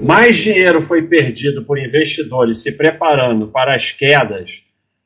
mais 0.00 0.36
dinheiro 0.36 0.80
foi 0.80 1.02
perdido 1.02 1.64
por 1.64 1.78
investidores 1.78 2.62
se 2.62 2.76
preparando 2.76 3.48
para 3.48 3.74
as 3.74 3.90
quedas 3.90 4.62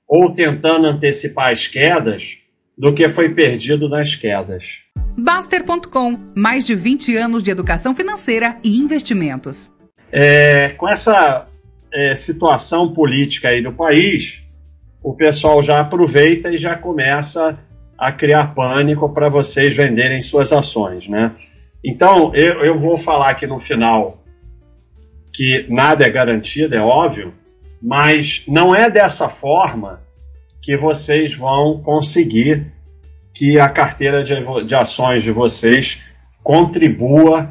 ou 0.07 0.31
tentando 0.31 0.87
antecipar 0.87 1.51
as 1.51 1.67
quedas 1.67 2.39
do 2.77 2.93
que 2.93 3.09
foi 3.09 3.31
perdido 3.31 3.89
nas 3.89 4.15
quedas. 4.15 4.81
Baster.com 5.17 6.19
mais 6.35 6.67
de 6.67 6.75
20 6.75 7.17
anos 7.17 7.43
de 7.43 7.51
educação 7.51 7.95
financeira 7.95 8.59
e 8.63 8.79
investimentos. 8.79 9.73
É, 10.11 10.71
com 10.71 10.89
essa 10.89 11.47
é, 11.93 12.15
situação 12.15 12.93
política 12.93 13.49
aí 13.49 13.63
do 13.63 13.73
país, 13.73 14.43
o 15.03 15.15
pessoal 15.15 15.63
já 15.63 15.81
aproveita 15.81 16.51
e 16.51 16.59
já 16.59 16.75
começa 16.75 17.59
a 17.97 18.13
criar 18.13 18.55
pânico 18.55 19.09
para 19.13 19.29
vocês 19.29 19.75
venderem 19.75 20.21
suas 20.21 20.53
ações, 20.53 21.09
né? 21.09 21.33
Então, 21.85 22.35
eu, 22.35 22.65
eu 22.65 22.79
vou 22.79 22.97
falar 22.97 23.31
aqui 23.31 23.47
no 23.47 23.59
final 23.59 24.22
que 25.33 25.67
nada 25.69 26.05
é 26.05 26.11
garantido, 26.11 26.75
é 26.75 26.81
óbvio, 26.81 27.33
mas 27.81 28.45
não 28.47 28.75
é 28.75 28.91
dessa 28.91 29.29
forma 29.29 30.01
que 30.61 30.77
vocês 30.77 31.35
vão 31.35 31.83
conseguir 31.83 32.73
que 33.35 33.59
a 33.59 33.69
carteira 33.69 34.23
de, 34.23 34.35
de 34.65 34.75
ações 34.75 35.23
de 35.23 35.33
vocês 35.33 36.01
contribua 36.43 37.51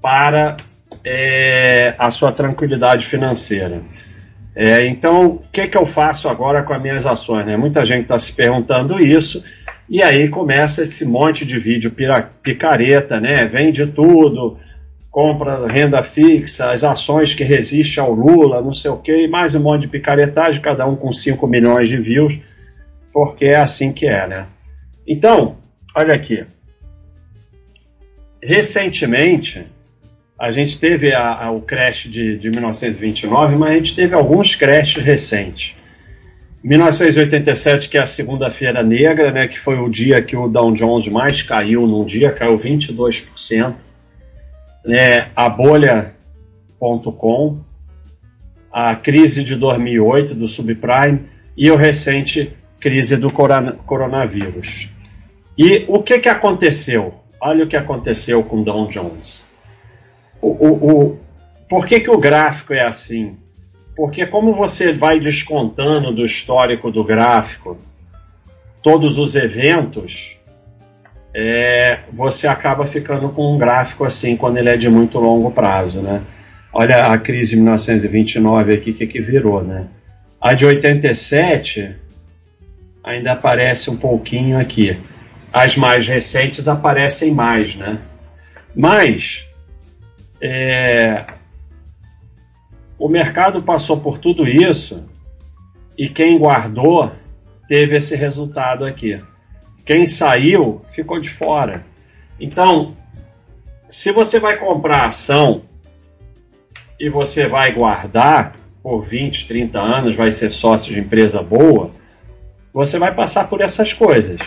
para 0.00 0.56
é, 1.04 1.94
a 1.98 2.10
sua 2.10 2.32
tranquilidade 2.32 3.04
financeira. 3.04 3.82
É, 4.54 4.86
então, 4.86 5.26
o 5.26 5.42
que, 5.52 5.68
que 5.68 5.76
eu 5.76 5.84
faço 5.84 6.28
agora 6.28 6.62
com 6.62 6.72
as 6.72 6.80
minhas 6.80 7.04
ações? 7.04 7.44
Né? 7.44 7.56
Muita 7.56 7.84
gente 7.84 8.02
está 8.02 8.18
se 8.18 8.32
perguntando 8.32 8.98
isso, 8.98 9.44
e 9.88 10.02
aí 10.02 10.28
começa 10.28 10.82
esse 10.82 11.04
monte 11.04 11.44
de 11.44 11.58
vídeo 11.58 11.94
picareta, 12.42 13.20
né? 13.20 13.44
Vende 13.44 13.86
tudo, 13.86 14.56
compra 15.16 15.66
renda 15.66 16.02
fixa, 16.02 16.70
as 16.70 16.84
ações 16.84 17.32
que 17.32 17.42
resistem 17.42 18.04
ao 18.04 18.12
Lula, 18.12 18.60
não 18.60 18.74
sei 18.74 18.90
o 18.90 18.98
quê, 18.98 19.26
mais 19.26 19.54
um 19.54 19.60
monte 19.60 19.80
de 19.80 19.88
picaretagem, 19.88 20.60
cada 20.60 20.86
um 20.86 20.94
com 20.94 21.10
5 21.10 21.46
milhões 21.46 21.88
de 21.88 21.96
views, 21.96 22.38
porque 23.14 23.46
é 23.46 23.56
assim 23.56 23.94
que 23.94 24.06
é, 24.06 24.26
né? 24.26 24.46
Então, 25.08 25.56
olha 25.96 26.12
aqui. 26.12 26.44
Recentemente, 28.42 29.66
a 30.38 30.52
gente 30.52 30.78
teve 30.78 31.14
a, 31.14 31.44
a, 31.44 31.50
o 31.50 31.62
crash 31.62 32.10
de, 32.10 32.36
de 32.36 32.50
1929, 32.50 33.56
mas 33.56 33.70
a 33.70 33.74
gente 33.74 33.96
teve 33.96 34.14
alguns 34.14 34.54
crashes 34.54 35.02
recentes. 35.02 35.76
1987, 36.62 37.88
que 37.88 37.96
é 37.96 38.02
a 38.02 38.06
segunda-feira 38.06 38.82
negra, 38.82 39.32
né, 39.32 39.48
que 39.48 39.58
foi 39.58 39.78
o 39.78 39.88
dia 39.88 40.20
que 40.20 40.36
o 40.36 40.46
Dow 40.46 40.74
Jones 40.74 41.08
mais 41.08 41.40
caiu 41.40 41.86
num 41.86 42.04
dia, 42.04 42.32
caiu 42.32 42.58
22% 42.58 43.85
né, 44.86 45.30
a 45.34 45.48
bolha.com, 45.48 46.14
a 48.72 48.94
crise 48.94 49.42
de 49.42 49.56
2008 49.56 50.34
do 50.34 50.46
subprime 50.46 51.26
e 51.56 51.70
o 51.70 51.76
recente 51.76 52.56
crise 52.78 53.16
do 53.16 53.30
coronavírus. 53.30 54.90
E 55.58 55.84
o 55.88 56.02
que, 56.02 56.18
que 56.18 56.28
aconteceu? 56.28 57.14
Olha 57.40 57.64
o 57.64 57.66
que 57.66 57.76
aconteceu 57.76 58.42
com 58.44 58.62
Dow 58.62 58.86
Jones. 58.88 59.46
O, 60.40 60.48
o, 60.48 60.90
o, 60.90 61.18
por 61.68 61.86
que, 61.86 62.00
que 62.00 62.10
o 62.10 62.18
gráfico 62.18 62.74
é 62.74 62.86
assim? 62.86 63.36
Porque 63.96 64.26
como 64.26 64.52
você 64.52 64.92
vai 64.92 65.18
descontando 65.18 66.12
do 66.12 66.24
histórico 66.24 66.92
do 66.92 67.02
gráfico 67.02 67.78
todos 68.82 69.18
os 69.18 69.34
eventos, 69.34 70.38
é, 71.38 71.98
você 72.10 72.48
acaba 72.48 72.86
ficando 72.86 73.28
com 73.28 73.54
um 73.54 73.58
gráfico 73.58 74.04
assim 74.04 74.38
quando 74.38 74.56
ele 74.56 74.70
é 74.70 74.76
de 74.76 74.88
muito 74.88 75.18
longo 75.18 75.50
prazo, 75.50 76.00
né? 76.00 76.22
Olha 76.72 77.08
a 77.08 77.18
crise 77.18 77.50
de 77.50 77.56
1929 77.56 78.72
aqui, 78.72 78.94
que 78.94 79.06
que 79.06 79.20
virou, 79.20 79.62
né? 79.62 79.86
A 80.40 80.54
de 80.54 80.64
87 80.64 81.94
ainda 83.04 83.32
aparece 83.32 83.90
um 83.90 83.98
pouquinho 83.98 84.58
aqui. 84.58 84.98
As 85.52 85.76
mais 85.76 86.06
recentes 86.06 86.66
aparecem 86.68 87.34
mais, 87.34 87.76
né? 87.76 87.98
Mas 88.74 89.46
é, 90.42 91.26
o 92.98 93.10
mercado 93.10 93.62
passou 93.62 94.00
por 94.00 94.16
tudo 94.16 94.48
isso 94.48 95.06
e 95.98 96.08
quem 96.08 96.38
guardou 96.38 97.12
teve 97.68 97.94
esse 97.94 98.16
resultado 98.16 98.86
aqui. 98.86 99.20
Quem 99.86 100.04
saiu 100.04 100.82
ficou 100.88 101.20
de 101.20 101.30
fora. 101.30 101.86
Então, 102.40 102.96
se 103.88 104.10
você 104.10 104.40
vai 104.40 104.56
comprar 104.56 105.04
ação 105.04 105.62
e 106.98 107.08
você 107.08 107.46
vai 107.46 107.72
guardar 107.72 108.56
por 108.82 109.02
20, 109.02 109.46
30 109.46 109.78
anos, 109.80 110.16
vai 110.16 110.32
ser 110.32 110.50
sócio 110.50 110.92
de 110.92 110.98
empresa 110.98 111.40
boa, 111.40 111.92
você 112.74 112.98
vai 112.98 113.14
passar 113.14 113.48
por 113.48 113.60
essas 113.60 113.92
coisas. 113.92 114.40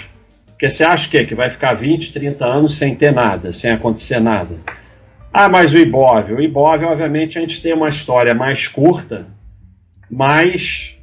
Porque 0.47 0.69
você 0.69 0.83
acha 0.83 1.09
que, 1.09 1.23
que 1.23 1.33
vai 1.33 1.49
ficar 1.49 1.73
20, 1.73 2.11
30 2.11 2.45
anos 2.45 2.75
sem 2.75 2.93
ter 2.93 3.13
nada, 3.13 3.53
sem 3.53 3.71
acontecer 3.71 4.19
nada. 4.19 4.57
Ah, 5.31 5.47
mas 5.47 5.73
o 5.73 5.77
Ibov. 5.77 6.33
O 6.33 6.41
Ibov, 6.41 6.83
obviamente, 6.83 7.37
a 7.37 7.41
gente 7.41 7.61
tem 7.61 7.73
uma 7.73 7.87
história 7.87 8.33
mais 8.33 8.67
curta, 8.67 9.25
mas 10.11 10.98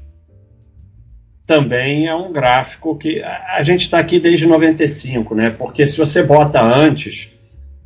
também 1.47 2.09
é 2.09 2.15
um 2.15 2.33
gráfico 2.33 2.97
que 2.99 3.23
a 3.23 3.63
gente 3.63 3.83
está 3.83 4.01
aqui 4.01 4.19
desde 4.19 4.47
95, 4.47 5.35
né? 5.35 5.51
Porque 5.51 5.87
se 5.87 5.97
você 5.97 6.25
bota 6.25 6.61
antes, 6.61 7.37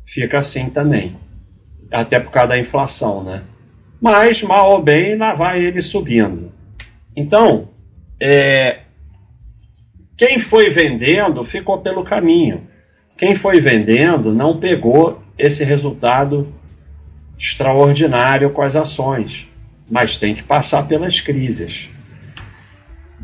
fica 0.03 0.39
assim 0.39 0.69
também, 0.69 1.15
até 1.91 2.19
por 2.19 2.31
causa 2.31 2.49
da 2.49 2.59
inflação, 2.59 3.23
né? 3.23 3.43
Mas 4.01 4.41
mal 4.41 4.71
ou 4.71 4.81
bem, 4.81 5.15
lá 5.15 5.35
vai 5.35 5.63
ele 5.63 5.81
subindo. 5.83 6.51
Então, 7.15 7.69
é, 8.19 8.79
quem 10.17 10.39
foi 10.39 10.69
vendendo 10.71 11.43
ficou 11.43 11.77
pelo 11.79 12.03
caminho. 12.03 12.67
Quem 13.15 13.35
foi 13.35 13.59
vendendo 13.59 14.33
não 14.33 14.59
pegou 14.59 15.21
esse 15.37 15.63
resultado 15.63 16.51
extraordinário 17.37 18.49
com 18.49 18.63
as 18.63 18.75
ações, 18.75 19.47
mas 19.89 20.17
tem 20.17 20.33
que 20.33 20.41
passar 20.43 20.87
pelas 20.87 21.21
crises. 21.21 21.89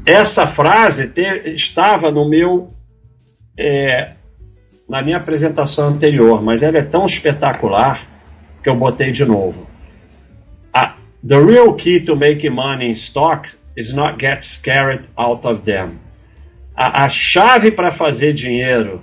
Essa 0.07 0.47
frase 0.47 1.09
te, 1.09 1.21
estava 1.53 2.09
no 2.09 2.29
meu 2.29 2.73
é, 3.59 4.11
na 4.87 5.01
minha 5.01 5.17
apresentação 5.17 5.89
anterior, 5.89 6.41
mas 6.41 6.63
ela 6.63 6.77
é 6.77 6.81
tão 6.81 7.05
espetacular 7.05 8.07
que 8.63 8.69
eu 8.69 8.75
botei 8.75 9.11
de 9.11 9.25
novo. 9.25 9.67
the 11.25 11.37
real 11.37 11.73
key 11.73 11.99
to 11.99 12.15
making 12.15 12.51
money 12.51 12.89
in 12.89 12.95
stocks 12.95 13.57
is 13.75 13.93
not 13.93 14.17
get 14.17 14.41
scared 14.41 15.09
out 15.17 15.45
of 15.45 15.63
them. 15.63 15.99
A, 16.73 17.03
a 17.03 17.09
chave 17.09 17.71
para 17.71 17.91
fazer 17.91 18.33
dinheiro 18.33 19.01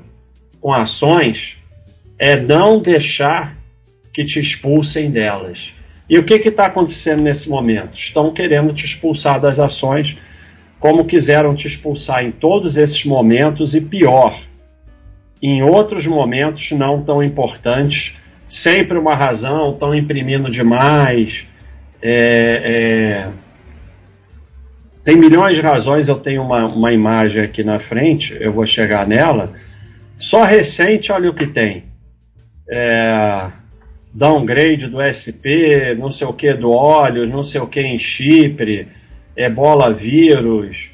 com 0.58 0.72
ações 0.72 1.58
é 2.18 2.34
não 2.34 2.80
deixar 2.80 3.54
que 4.10 4.24
te 4.24 4.40
expulsem 4.40 5.10
delas. 5.10 5.74
E 6.08 6.18
o 6.18 6.24
que 6.24 6.34
está 6.34 6.66
acontecendo 6.66 7.22
nesse 7.22 7.50
momento? 7.50 7.98
Estão 7.98 8.32
querendo 8.32 8.72
te 8.72 8.86
expulsar 8.86 9.38
das 9.38 9.58
ações 9.58 10.16
como 10.84 11.06
quiseram 11.06 11.54
te 11.54 11.66
expulsar 11.66 12.22
em 12.22 12.30
todos 12.30 12.76
esses 12.76 13.06
momentos 13.06 13.74
e 13.74 13.80
pior, 13.80 14.38
em 15.40 15.62
outros 15.62 16.06
momentos 16.06 16.72
não 16.72 17.02
tão 17.02 17.22
importantes, 17.22 18.18
sempre 18.46 18.98
uma 18.98 19.14
razão, 19.14 19.72
estão 19.72 19.94
imprimindo 19.94 20.50
demais. 20.50 21.46
É, 22.02 22.60
é... 22.62 23.28
Tem 25.02 25.16
milhões 25.16 25.56
de 25.56 25.62
razões, 25.62 26.06
eu 26.06 26.16
tenho 26.16 26.42
uma, 26.42 26.66
uma 26.66 26.92
imagem 26.92 27.42
aqui 27.42 27.64
na 27.64 27.78
frente, 27.78 28.36
eu 28.38 28.52
vou 28.52 28.66
chegar 28.66 29.06
nela. 29.06 29.52
Só 30.18 30.44
recente, 30.44 31.10
olha 31.10 31.30
o 31.30 31.34
que 31.34 31.46
tem. 31.46 31.84
É, 32.68 33.46
downgrade 34.12 34.86
do 34.88 34.98
SP, 35.00 35.96
não 35.98 36.10
sei 36.10 36.26
o 36.26 36.34
que 36.34 36.52
do 36.52 36.70
óleo, 36.72 37.26
não 37.26 37.42
sei 37.42 37.62
o 37.62 37.66
que 37.66 37.80
em 37.80 37.98
Chipre 37.98 38.86
ebola 39.36 39.92
vírus, 39.92 40.90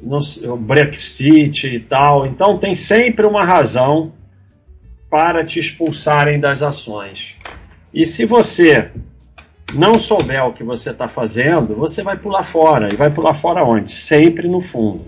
no, 0.00 0.20
Brexit 0.56 1.66
e 1.66 1.80
tal. 1.80 2.26
Então 2.26 2.58
tem 2.58 2.74
sempre 2.74 3.26
uma 3.26 3.44
razão 3.44 4.12
para 5.10 5.44
te 5.44 5.58
expulsarem 5.58 6.38
das 6.40 6.62
ações. 6.62 7.36
E 7.92 8.06
se 8.06 8.24
você 8.24 8.90
não 9.74 9.94
souber 9.94 10.44
o 10.44 10.52
que 10.52 10.62
você 10.62 10.90
está 10.90 11.08
fazendo, 11.08 11.74
você 11.74 12.02
vai 12.02 12.16
pular 12.16 12.42
fora. 12.42 12.88
E 12.92 12.96
vai 12.96 13.10
pular 13.10 13.34
fora 13.34 13.64
onde? 13.64 13.92
Sempre 13.92 14.48
no 14.48 14.60
fundo. 14.60 15.04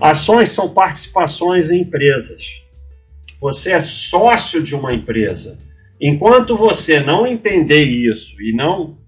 Ações 0.00 0.50
são 0.50 0.68
participações 0.68 1.70
em 1.70 1.82
empresas. 1.82 2.60
Você 3.40 3.72
é 3.72 3.80
sócio 3.80 4.62
de 4.62 4.74
uma 4.74 4.92
empresa. 4.92 5.58
Enquanto 6.00 6.56
você 6.56 6.98
não 6.98 7.26
entender 7.26 7.84
isso 7.84 8.40
e 8.42 8.52
não 8.52 8.98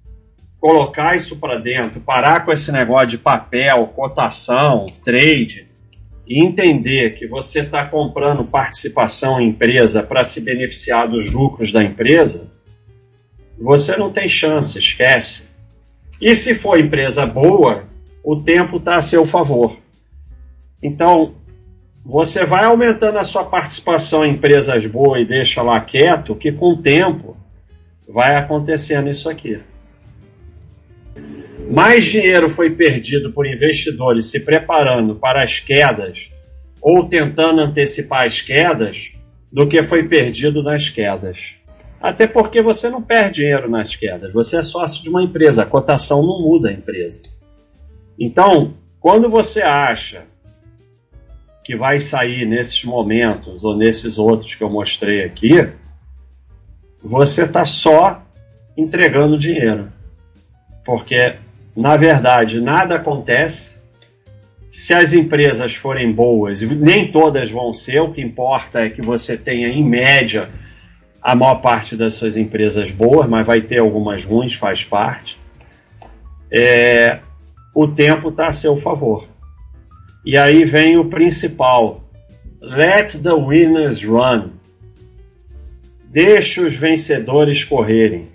colocar 0.64 1.14
isso 1.14 1.36
para 1.36 1.58
dentro, 1.58 2.00
parar 2.00 2.42
com 2.42 2.50
esse 2.50 2.72
negócio 2.72 3.08
de 3.08 3.18
papel, 3.18 3.86
cotação, 3.88 4.86
trade, 5.04 5.68
e 6.26 6.42
entender 6.42 7.10
que 7.18 7.26
você 7.26 7.60
está 7.60 7.84
comprando 7.84 8.46
participação 8.46 9.38
em 9.38 9.50
empresa 9.50 10.02
para 10.02 10.24
se 10.24 10.40
beneficiar 10.40 11.06
dos 11.06 11.30
lucros 11.30 11.70
da 11.70 11.84
empresa, 11.84 12.50
você 13.60 13.94
não 13.98 14.10
tem 14.10 14.26
chance, 14.26 14.78
esquece. 14.78 15.50
E 16.18 16.34
se 16.34 16.54
for 16.54 16.80
empresa 16.80 17.26
boa, 17.26 17.84
o 18.24 18.40
tempo 18.40 18.78
está 18.78 18.96
a 18.96 19.02
seu 19.02 19.26
favor. 19.26 19.76
Então, 20.82 21.34
você 22.02 22.46
vai 22.46 22.64
aumentando 22.64 23.18
a 23.18 23.24
sua 23.24 23.44
participação 23.44 24.24
em 24.24 24.30
empresas 24.30 24.86
boas 24.86 25.20
e 25.20 25.26
deixa 25.26 25.60
lá 25.60 25.78
quieto, 25.78 26.34
que 26.34 26.50
com 26.50 26.72
o 26.72 26.80
tempo 26.80 27.36
vai 28.08 28.34
acontecendo 28.34 29.10
isso 29.10 29.28
aqui. 29.28 29.60
Mais 31.74 32.04
dinheiro 32.04 32.48
foi 32.48 32.70
perdido 32.70 33.32
por 33.32 33.48
investidores 33.48 34.30
se 34.30 34.44
preparando 34.44 35.16
para 35.16 35.42
as 35.42 35.58
quedas 35.58 36.30
ou 36.80 37.02
tentando 37.02 37.60
antecipar 37.60 38.26
as 38.26 38.40
quedas 38.40 39.10
do 39.52 39.66
que 39.66 39.82
foi 39.82 40.06
perdido 40.06 40.62
nas 40.62 40.88
quedas. 40.88 41.56
Até 42.00 42.28
porque 42.28 42.62
você 42.62 42.88
não 42.88 43.02
perde 43.02 43.40
dinheiro 43.40 43.68
nas 43.68 43.96
quedas, 43.96 44.32
você 44.32 44.58
é 44.58 44.62
sócio 44.62 45.02
de 45.02 45.10
uma 45.10 45.20
empresa, 45.20 45.64
a 45.64 45.66
cotação 45.66 46.22
não 46.22 46.40
muda 46.42 46.68
a 46.68 46.72
empresa. 46.72 47.24
Então, 48.16 48.74
quando 49.00 49.28
você 49.28 49.60
acha 49.60 50.26
que 51.64 51.74
vai 51.74 51.98
sair 51.98 52.46
nesses 52.46 52.84
momentos 52.84 53.64
ou 53.64 53.76
nesses 53.76 54.16
outros 54.16 54.54
que 54.54 54.62
eu 54.62 54.70
mostrei 54.70 55.24
aqui, 55.24 55.68
você 57.02 57.42
está 57.42 57.64
só 57.64 58.22
entregando 58.76 59.36
dinheiro. 59.36 59.92
Porque, 60.84 61.42
na 61.76 61.96
verdade, 61.96 62.60
nada 62.60 62.96
acontece. 62.96 63.74
Se 64.68 64.92
as 64.92 65.12
empresas 65.12 65.74
forem 65.74 66.12
boas, 66.12 66.62
e 66.62 66.66
nem 66.74 67.10
todas 67.10 67.50
vão 67.50 67.72
ser, 67.74 68.00
o 68.00 68.12
que 68.12 68.20
importa 68.20 68.80
é 68.80 68.90
que 68.90 69.02
você 69.02 69.36
tenha, 69.36 69.68
em 69.68 69.84
média, 69.84 70.50
a 71.22 71.34
maior 71.34 71.56
parte 71.56 71.96
das 71.96 72.14
suas 72.14 72.36
empresas 72.36 72.90
boas, 72.90 73.28
mas 73.28 73.46
vai 73.46 73.60
ter 73.60 73.78
algumas 73.78 74.24
ruins, 74.24 74.54
faz 74.54 74.84
parte. 74.84 75.38
É, 76.50 77.20
o 77.74 77.88
tempo 77.88 78.28
está 78.28 78.48
a 78.48 78.52
seu 78.52 78.76
favor. 78.76 79.26
E 80.24 80.36
aí 80.36 80.64
vem 80.64 80.96
o 80.96 81.06
principal: 81.06 82.04
let 82.60 83.16
the 83.22 83.32
winners 83.32 84.02
run. 84.02 84.50
Deixa 86.04 86.62
os 86.62 86.74
vencedores 86.74 87.64
correrem. 87.64 88.28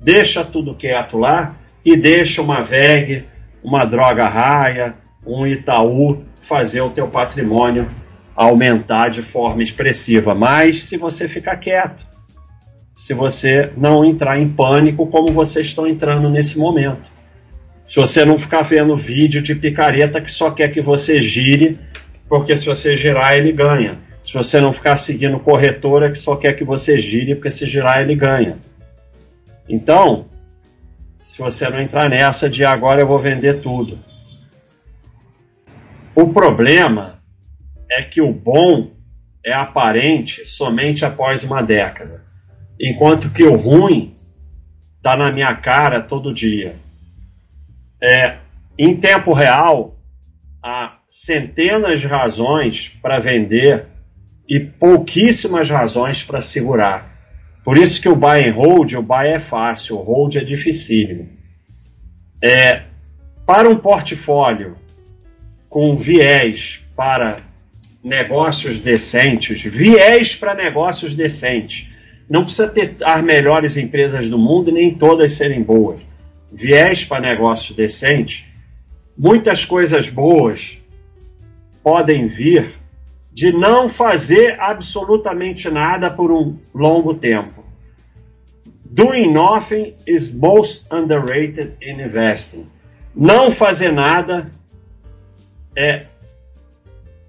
Deixa 0.00 0.44
tudo 0.44 0.74
quieto 0.74 1.18
lá 1.18 1.59
e 1.84 1.96
deixa 1.96 2.42
uma 2.42 2.62
VEG, 2.62 3.24
uma 3.62 3.84
droga 3.84 4.26
raia, 4.26 4.94
um 5.26 5.46
Itaú 5.46 6.24
fazer 6.40 6.80
o 6.80 6.90
teu 6.90 7.08
patrimônio 7.08 7.88
aumentar 8.34 9.10
de 9.10 9.22
forma 9.22 9.62
expressiva. 9.62 10.34
Mas 10.34 10.84
se 10.84 10.96
você 10.96 11.28
ficar 11.28 11.56
quieto, 11.56 12.06
se 12.94 13.14
você 13.14 13.70
não 13.76 14.04
entrar 14.04 14.38
em 14.38 14.48
pânico 14.48 15.06
como 15.06 15.32
vocês 15.32 15.66
estão 15.66 15.86
entrando 15.86 16.28
nesse 16.28 16.58
momento. 16.58 17.10
Se 17.86 17.96
você 17.96 18.24
não 18.24 18.38
ficar 18.38 18.62
vendo 18.62 18.94
vídeo 18.94 19.42
de 19.42 19.54
picareta 19.54 20.20
que 20.20 20.30
só 20.30 20.50
quer 20.50 20.68
que 20.68 20.80
você 20.80 21.20
gire, 21.20 21.78
porque 22.28 22.56
se 22.56 22.66
você 22.66 22.96
girar 22.96 23.34
ele 23.34 23.52
ganha. 23.52 23.98
Se 24.22 24.34
você 24.34 24.60
não 24.60 24.72
ficar 24.72 24.96
seguindo 24.96 25.40
corretora 25.40 26.10
que 26.10 26.18
só 26.18 26.36
quer 26.36 26.54
que 26.54 26.62
você 26.62 26.98
gire, 26.98 27.34
porque 27.34 27.50
se 27.50 27.66
girar 27.66 28.00
ele 28.00 28.14
ganha. 28.14 28.58
Então, 29.68 30.26
se 31.30 31.38
você 31.38 31.70
não 31.70 31.80
entrar 31.80 32.10
nessa 32.10 32.50
de 32.50 32.64
agora 32.64 33.00
eu 33.00 33.06
vou 33.06 33.18
vender 33.20 33.60
tudo. 33.60 34.00
O 36.12 36.32
problema 36.32 37.22
é 37.88 38.02
que 38.02 38.20
o 38.20 38.32
bom 38.32 38.90
é 39.46 39.52
aparente 39.52 40.44
somente 40.44 41.04
após 41.04 41.44
uma 41.44 41.62
década, 41.62 42.24
enquanto 42.80 43.30
que 43.30 43.44
o 43.44 43.54
ruim 43.54 44.18
está 44.96 45.16
na 45.16 45.30
minha 45.30 45.54
cara 45.54 46.02
todo 46.02 46.34
dia. 46.34 46.74
É, 48.02 48.38
em 48.76 48.96
tempo 48.96 49.32
real, 49.32 49.96
há 50.60 50.98
centenas 51.08 52.00
de 52.00 52.08
razões 52.08 52.88
para 53.00 53.20
vender 53.20 53.86
e 54.48 54.58
pouquíssimas 54.58 55.70
razões 55.70 56.24
para 56.24 56.42
segurar. 56.42 57.09
Por 57.64 57.76
isso 57.76 58.00
que 58.00 58.08
o 58.08 58.16
buy 58.16 58.48
and 58.48 58.54
hold, 58.54 58.92
o 58.94 59.02
buy 59.02 59.28
é 59.28 59.40
fácil, 59.40 59.96
o 59.96 60.02
hold 60.02 60.36
é 60.36 60.44
dificílimo. 60.44 61.28
É, 62.42 62.82
para 63.46 63.68
um 63.68 63.76
portfólio 63.76 64.76
com 65.68 65.96
viés 65.96 66.84
para 66.96 67.42
negócios 68.02 68.78
decentes, 68.78 69.62
viés 69.62 70.34
para 70.34 70.54
negócios 70.54 71.14
decentes. 71.14 72.22
Não 72.28 72.44
precisa 72.44 72.68
ter 72.68 72.96
as 73.04 73.22
melhores 73.22 73.76
empresas 73.76 74.28
do 74.28 74.38
mundo 74.38 74.72
nem 74.72 74.94
todas 74.94 75.34
serem 75.34 75.62
boas 75.62 76.10
viés 76.52 77.04
para 77.04 77.20
negócios 77.20 77.76
decentes, 77.76 78.44
muitas 79.16 79.64
coisas 79.64 80.08
boas 80.08 80.78
podem 81.82 82.26
vir 82.26 82.79
de 83.40 83.52
não 83.52 83.88
fazer 83.88 84.60
absolutamente 84.60 85.70
nada 85.70 86.10
por 86.10 86.30
um 86.30 86.58
longo 86.74 87.14
tempo. 87.14 87.64
Doing 88.84 89.32
nothing 89.32 89.94
is 90.06 90.34
most 90.34 90.86
underrated 90.92 91.72
in 91.80 92.02
investing. 92.02 92.66
Não 93.16 93.50
fazer 93.50 93.92
nada 93.92 94.50
é, 95.74 96.04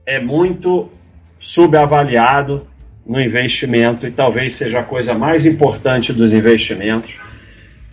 é 0.05 0.19
muito 0.19 0.91
subavaliado 1.39 2.67
no 3.05 3.21
investimento 3.21 4.05
e 4.05 4.11
talvez 4.11 4.55
seja 4.55 4.81
a 4.81 4.83
coisa 4.83 5.13
mais 5.13 5.45
importante 5.45 6.11
dos 6.11 6.33
investimentos. 6.33 7.21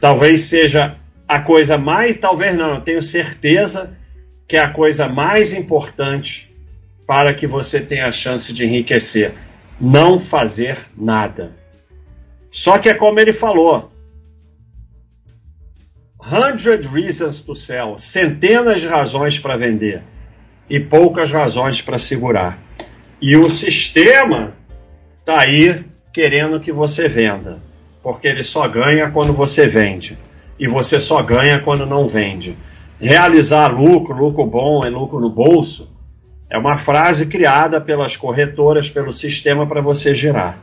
Talvez 0.01 0.41
seja 0.41 0.97
a 1.29 1.39
coisa 1.39 1.79
mais, 1.79 2.17
talvez 2.17 2.57
não, 2.57 2.75
eu 2.75 2.81
tenho 2.81 3.01
certeza 3.01 3.97
que 4.49 4.57
é 4.57 4.61
a 4.61 4.71
coisa 4.71 5.07
mais 5.07 5.53
importante 5.53 6.48
para 7.09 7.33
que 7.33 7.47
você 7.47 7.81
tenha 7.81 8.07
a 8.07 8.13
chance 8.13 8.53
de 8.53 8.67
enriquecer. 8.67 9.33
Não 9.81 10.21
fazer 10.21 10.79
nada. 10.95 11.53
Só 12.51 12.77
que 12.79 12.91
é 12.91 12.95
como 12.95 13.19
ele 13.19 13.33
falou: 13.33 13.91
100 16.23 16.87
reasons 16.93 17.41
to 17.41 17.57
sell 17.57 17.97
centenas 17.97 18.83
de 18.83 18.89
razões 18.89 19.39
para 19.39 19.57
vender 19.57 20.03
e 20.69 20.79
poucas 20.79 21.31
razões 21.33 21.81
para 21.81 21.97
segurar. 21.97 22.59
E 23.23 23.37
o 23.37 23.49
sistema 23.49 24.53
está 25.21 25.41
aí 25.41 25.87
querendo 26.13 26.61
que 26.61 26.73
você 26.73 27.09
venda, 27.09 27.59
porque 28.03 28.29
ele 28.29 28.45
só 28.45 28.69
ganha 28.69 29.11
quando 29.11 29.33
você 29.33 29.67
vende 29.67 30.19
e 30.59 30.67
você 30.67 31.01
só 31.01 31.23
ganha 31.23 31.59
quando 31.59 31.87
não 31.87 32.07
vende. 32.07 32.55
Realizar 33.01 33.69
lucro, 33.69 34.15
lucro 34.15 34.45
bom 34.45 34.85
é 34.85 34.91
lucro 34.91 35.21
no 35.21 35.31
bolso, 35.31 35.97
é 36.51 36.57
uma 36.57 36.77
frase 36.77 37.27
criada 37.27 37.81
pelas 37.81 38.17
corretoras, 38.17 38.89
pelo 38.89 39.13
sistema 39.13 39.67
para 39.67 39.81
você 39.81 40.15
gerar. 40.15 40.59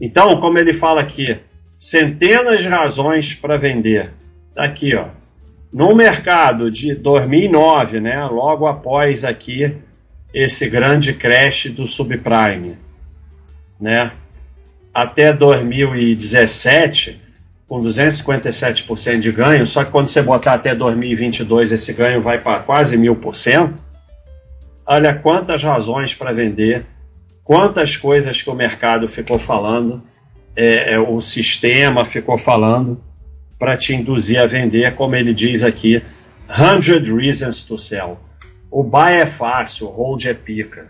Então, 0.00 0.38
como 0.40 0.58
ele 0.58 0.72
fala 0.72 1.00
aqui, 1.00 1.38
centenas 1.76 2.62
de 2.62 2.68
razões 2.68 3.34
para 3.34 3.56
vender. 3.56 4.12
Tá 4.54 4.64
aqui, 4.64 4.94
ó. 4.94 5.08
No 5.72 5.94
mercado 5.94 6.70
de 6.70 6.94
2009, 6.94 8.00
né, 8.00 8.24
logo 8.24 8.66
após 8.66 9.24
aqui 9.24 9.76
esse 10.32 10.68
grande 10.68 11.12
crash 11.12 11.70
do 11.70 11.86
subprime, 11.86 12.76
né? 13.80 14.12
Até 14.92 15.32
2017, 15.32 17.20
com 17.68 17.80
257% 17.80 19.18
de 19.18 19.32
ganho, 19.32 19.66
só 19.66 19.84
que 19.84 19.90
quando 19.90 20.06
você 20.06 20.22
botar 20.22 20.54
até 20.54 20.74
2022 20.74 21.72
esse 21.72 21.92
ganho 21.92 22.22
vai 22.22 22.40
para 22.40 22.60
quase 22.60 22.96
mil 22.96 23.16
por 23.16 23.34
cento. 23.34 23.82
Olha 24.86 25.14
quantas 25.14 25.62
razões 25.62 26.14
para 26.14 26.32
vender, 26.32 26.86
quantas 27.42 27.96
coisas 27.96 28.40
que 28.40 28.50
o 28.50 28.54
mercado 28.54 29.08
ficou 29.08 29.38
falando, 29.38 30.02
é, 30.54 30.94
é, 30.94 30.98
o 30.98 31.20
sistema 31.20 32.04
ficou 32.04 32.38
falando 32.38 33.02
para 33.58 33.76
te 33.76 33.94
induzir 33.94 34.38
a 34.38 34.46
vender, 34.46 34.94
como 34.94 35.16
ele 35.16 35.34
diz 35.34 35.62
aqui, 35.62 36.02
100 36.48 37.14
reasons 37.14 37.64
to 37.64 37.76
sell. 37.76 38.18
O 38.70 38.82
buy 38.82 39.14
é 39.14 39.26
fácil, 39.26 39.88
o 39.88 39.90
hold 39.90 40.24
é 40.24 40.34
pica. 40.34 40.86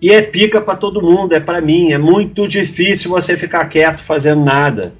E 0.00 0.10
é 0.10 0.22
pica 0.22 0.60
para 0.60 0.76
todo 0.76 1.02
mundo, 1.02 1.34
é 1.34 1.40
para 1.40 1.60
mim. 1.60 1.92
É 1.92 1.98
muito 1.98 2.46
difícil 2.46 3.10
você 3.10 3.36
ficar 3.36 3.64
quieto 3.66 3.98
fazendo 3.98 4.44
nada 4.44 4.92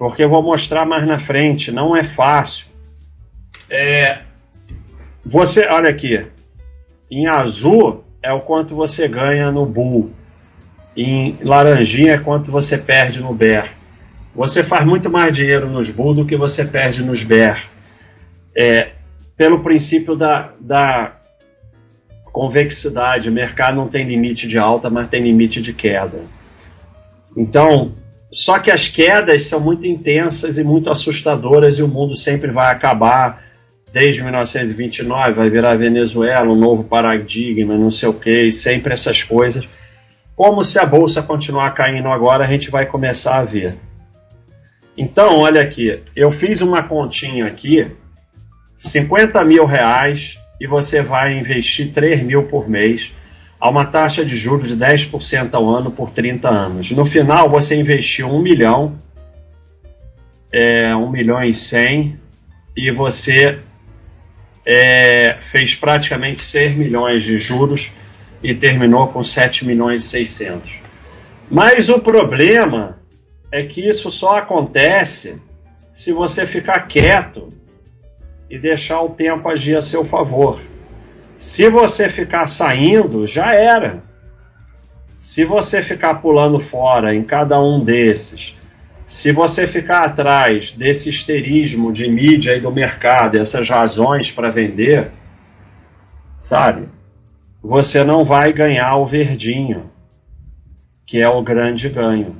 porque 0.00 0.24
eu 0.24 0.30
vou 0.30 0.42
mostrar 0.42 0.86
mais 0.86 1.04
na 1.06 1.18
frente, 1.18 1.70
não 1.70 1.94
é 1.94 2.02
fácil. 2.02 2.64
É, 3.68 4.20
você, 5.22 5.66
olha 5.66 5.90
aqui, 5.90 6.24
em 7.10 7.26
azul 7.26 8.04
é 8.22 8.32
o 8.32 8.40
quanto 8.40 8.74
você 8.74 9.08
ganha 9.08 9.50
no 9.50 9.66
bull, 9.66 10.10
em 10.96 11.38
laranjinha 11.42 12.12
é 12.12 12.18
quanto 12.18 12.50
você 12.50 12.76
perde 12.76 13.20
no 13.20 13.32
bear. 13.32 13.72
Você 14.34 14.62
faz 14.62 14.84
muito 14.84 15.10
mais 15.10 15.34
dinheiro 15.34 15.68
nos 15.68 15.90
bull 15.90 16.14
do 16.14 16.24
que 16.24 16.36
você 16.36 16.64
perde 16.64 17.02
nos 17.02 17.22
bear. 17.22 17.68
É, 18.56 18.92
pelo 19.36 19.60
princípio 19.60 20.14
da, 20.14 20.52
da 20.60 21.16
convexidade, 22.32 23.28
o 23.28 23.32
mercado 23.32 23.76
não 23.76 23.88
tem 23.88 24.04
limite 24.04 24.46
de 24.46 24.58
alta, 24.58 24.90
mas 24.90 25.08
tem 25.08 25.22
limite 25.22 25.60
de 25.60 25.72
queda. 25.72 26.24
Então, 27.36 27.94
só 28.32 28.58
que 28.58 28.70
as 28.70 28.88
quedas 28.88 29.44
são 29.44 29.58
muito 29.58 29.86
intensas 29.86 30.58
e 30.58 30.64
muito 30.64 30.90
assustadoras 30.90 31.78
e 31.78 31.82
o 31.82 31.88
mundo 31.88 32.14
sempre 32.14 32.50
vai 32.52 32.70
acabar. 32.70 33.42
Desde 33.92 34.22
1929 34.22 35.32
vai 35.32 35.50
virar 35.50 35.74
Venezuela, 35.74 36.48
um 36.48 36.56
novo 36.56 36.84
paradigma, 36.84 37.76
não 37.76 37.90
sei 37.90 38.08
o 38.08 38.14
que, 38.14 38.52
sempre 38.52 38.94
essas 38.94 39.22
coisas. 39.22 39.68
Como 40.36 40.64
se 40.64 40.78
a 40.78 40.86
bolsa 40.86 41.22
continuar 41.22 41.70
caindo 41.72 42.08
agora, 42.08 42.44
a 42.44 42.46
gente 42.46 42.70
vai 42.70 42.86
começar 42.86 43.38
a 43.38 43.44
ver. 43.44 43.76
Então, 44.96 45.38
olha 45.38 45.60
aqui, 45.60 46.02
eu 46.14 46.30
fiz 46.30 46.60
uma 46.60 46.82
continha 46.82 47.46
aqui, 47.46 47.90
50 48.78 49.44
mil 49.44 49.66
reais, 49.66 50.40
e 50.60 50.66
você 50.66 51.02
vai 51.02 51.36
investir 51.38 51.92
3 51.92 52.22
mil 52.22 52.44
por 52.44 52.68
mês 52.68 53.12
a 53.58 53.68
uma 53.68 53.86
taxa 53.86 54.24
de 54.24 54.36
juros 54.36 54.68
de 54.68 54.76
10% 54.76 55.52
ao 55.54 55.68
ano 55.68 55.90
por 55.90 56.10
30 56.10 56.48
anos. 56.48 56.90
No 56.92 57.04
final, 57.04 57.48
você 57.48 57.74
investiu 57.74 58.28
1 58.28 58.40
milhão, 58.40 58.98
é, 60.52 60.94
1 60.94 61.10
milhão 61.10 61.42
e 61.42 61.52
100, 61.52 62.18
e 62.76 62.90
você 62.90 63.58
é, 64.64 65.36
fez 65.40 65.74
praticamente 65.74 66.40
6 66.40 66.76
milhões 66.76 67.24
de 67.24 67.38
juros 67.38 67.92
e 68.42 68.54
terminou 68.54 69.08
com 69.08 69.22
7 69.22 69.66
milhões 69.66 70.04
e 70.04 70.08
600. 70.08 70.80
Mas 71.50 71.88
o 71.88 71.98
problema 71.98 72.98
é 73.50 73.64
que 73.64 73.80
isso 73.80 74.10
só 74.10 74.38
acontece 74.38 75.40
se 75.92 76.12
você 76.12 76.46
ficar 76.46 76.86
quieto 76.86 77.52
e 78.48 78.58
deixar 78.58 79.00
o 79.02 79.10
tempo 79.10 79.48
agir 79.48 79.76
a 79.76 79.82
seu 79.82 80.04
favor. 80.04 80.60
Se 81.38 81.68
você 81.68 82.08
ficar 82.08 82.46
saindo, 82.46 83.26
já 83.26 83.54
era. 83.54 84.02
Se 85.18 85.44
você 85.44 85.82
ficar 85.82 86.14
pulando 86.14 86.58
fora 86.60 87.14
em 87.14 87.22
cada 87.22 87.60
um 87.60 87.82
desses, 87.82 88.56
se 89.10 89.32
você 89.32 89.66
ficar 89.66 90.04
atrás 90.04 90.70
desse 90.70 91.08
histerismo 91.08 91.92
de 91.92 92.08
mídia 92.08 92.54
e 92.54 92.60
do 92.60 92.70
mercado, 92.70 93.36
essas 93.36 93.68
razões 93.68 94.30
para 94.30 94.52
vender, 94.52 95.10
sabe? 96.40 96.88
Você 97.60 98.04
não 98.04 98.24
vai 98.24 98.52
ganhar 98.52 98.94
o 98.98 99.04
verdinho, 99.04 99.90
que 101.04 101.20
é 101.20 101.28
o 101.28 101.42
grande 101.42 101.88
ganho. 101.88 102.36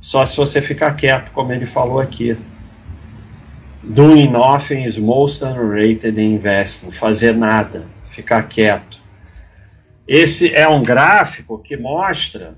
Só 0.00 0.26
se 0.26 0.36
você 0.36 0.60
ficar 0.60 0.92
quieto, 0.94 1.30
como 1.30 1.52
ele 1.52 1.66
falou 1.66 2.00
aqui. 2.00 2.36
Doing 3.84 4.32
nothing 4.32 4.82
is 4.82 4.98
most 4.98 5.44
underrated 5.44 6.20
in 6.20 6.34
investing. 6.34 6.90
Fazer 6.90 7.32
nada, 7.32 7.86
ficar 8.10 8.42
quieto. 8.48 9.00
Esse 10.08 10.52
é 10.52 10.68
um 10.68 10.82
gráfico 10.82 11.60
que 11.60 11.76
mostra 11.76 12.56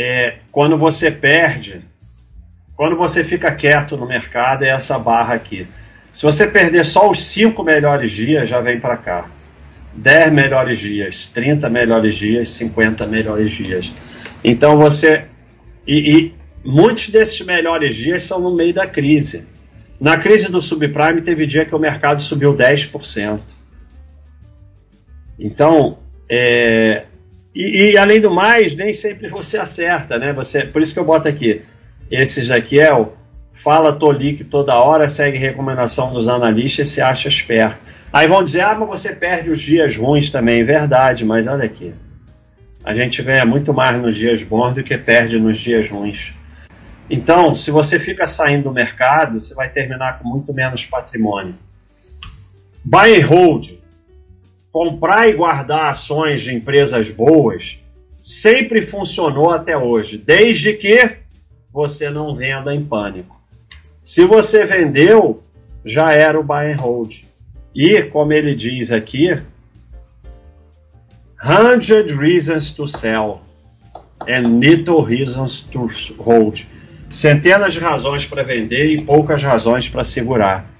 é, 0.00 0.36
quando 0.52 0.78
você 0.78 1.10
perde, 1.10 1.82
quando 2.76 2.96
você 2.96 3.24
fica 3.24 3.52
quieto 3.52 3.96
no 3.96 4.06
mercado, 4.06 4.62
é 4.62 4.68
essa 4.68 4.96
barra 4.96 5.34
aqui. 5.34 5.66
Se 6.14 6.22
você 6.22 6.46
perder 6.46 6.86
só 6.86 7.10
os 7.10 7.24
5 7.26 7.64
melhores 7.64 8.12
dias, 8.12 8.48
já 8.48 8.60
vem 8.60 8.78
para 8.78 8.96
cá. 8.96 9.28
10 9.94 10.32
melhores 10.32 10.78
dias, 10.78 11.28
30 11.30 11.68
melhores 11.68 12.16
dias, 12.16 12.50
50 12.50 13.06
melhores 13.06 13.50
dias. 13.50 13.92
Então 14.44 14.78
você. 14.78 15.24
E, 15.84 16.16
e, 16.16 16.34
muitos 16.64 17.08
desses 17.08 17.44
melhores 17.44 17.96
dias 17.96 18.22
são 18.22 18.40
no 18.40 18.54
meio 18.54 18.72
da 18.72 18.86
crise. 18.86 19.48
Na 20.00 20.16
crise 20.16 20.48
do 20.48 20.62
subprime, 20.62 21.22
teve 21.22 21.44
dia 21.44 21.64
que 21.64 21.74
o 21.74 21.78
mercado 21.78 22.22
subiu 22.22 22.54
10%. 22.54 23.40
Então, 25.36 25.98
é, 26.30 27.06
e, 27.60 27.92
e, 27.92 27.98
além 27.98 28.20
do 28.20 28.30
mais, 28.30 28.74
nem 28.74 28.92
sempre 28.92 29.28
você 29.28 29.58
acerta, 29.58 30.18
né? 30.18 30.32
Você, 30.32 30.64
por 30.64 30.80
isso 30.80 30.94
que 30.94 31.00
eu 31.00 31.04
boto 31.04 31.28
aqui. 31.28 31.62
É 32.10 32.94
o 32.94 33.12
fala 33.52 33.92
tolique 33.92 34.44
toda 34.44 34.76
hora, 34.76 35.08
segue 35.08 35.36
recomendação 35.36 36.12
dos 36.12 36.28
analistas 36.28 36.88
e 36.88 36.90
se 36.90 37.00
acha 37.00 37.28
esperto. 37.28 37.78
Aí 38.12 38.26
vão 38.28 38.42
dizer, 38.42 38.62
ah, 38.62 38.74
mas 38.74 38.88
você 38.88 39.14
perde 39.14 39.50
os 39.50 39.60
dias 39.60 39.96
ruins 39.96 40.30
também. 40.30 40.64
Verdade, 40.64 41.24
mas 41.24 41.46
olha 41.46 41.64
aqui 41.64 41.92
a 42.88 42.94
gente 42.94 43.22
ganha 43.22 43.44
muito 43.44 43.74
mais 43.74 44.00
nos 44.00 44.16
dias 44.16 44.42
bons 44.42 44.72
do 44.72 44.82
que 44.82 44.96
perde 44.96 45.38
nos 45.38 45.58
dias 45.58 45.90
ruins. 45.90 46.34
Então, 47.10 47.54
se 47.54 47.70
você 47.70 47.98
fica 47.98 48.26
saindo 48.26 48.64
do 48.64 48.72
mercado, 48.72 49.38
você 49.38 49.54
vai 49.54 49.68
terminar 49.68 50.18
com 50.18 50.26
muito 50.26 50.54
menos 50.54 50.86
patrimônio. 50.86 51.54
Buy 52.82 53.20
and 53.20 53.26
hold, 53.26 53.72
comprar 54.78 55.28
e 55.28 55.32
guardar 55.32 55.90
ações 55.90 56.40
de 56.40 56.54
empresas 56.54 57.10
boas, 57.10 57.82
sempre 58.16 58.80
funcionou 58.80 59.50
até 59.50 59.76
hoje, 59.76 60.16
desde 60.16 60.72
que 60.72 61.16
você 61.68 62.10
não 62.10 62.36
venda 62.36 62.72
em 62.72 62.84
pânico. 62.84 63.42
Se 64.04 64.24
você 64.24 64.64
vendeu, 64.64 65.42
já 65.84 66.12
era 66.12 66.38
o 66.38 66.44
buy 66.44 66.72
and 66.72 66.76
hold. 66.76 67.24
E, 67.74 68.02
como 68.04 68.32
ele 68.32 68.54
diz 68.54 68.92
aqui, 68.92 69.42
100 71.42 72.16
reasons 72.16 72.70
to 72.70 72.86
sell 72.86 73.40
and 74.28 74.60
little 74.60 75.04
reasons 75.04 75.62
to 75.62 75.90
hold. 76.18 76.62
Centenas 77.10 77.74
de 77.74 77.80
razões 77.80 78.24
para 78.24 78.44
vender 78.44 78.94
e 78.94 79.02
poucas 79.02 79.42
razões 79.42 79.88
para 79.88 80.04
segurar. 80.04 80.70